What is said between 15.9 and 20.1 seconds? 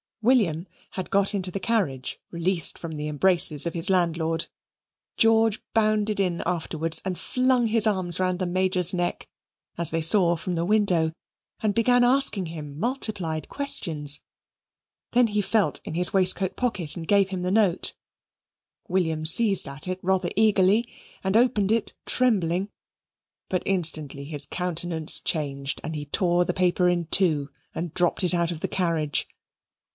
his waistcoat pocket and gave him a note. William seized at it